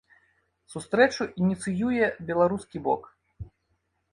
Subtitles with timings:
[0.75, 3.03] Сустрэчу ініцыюе беларускі бок.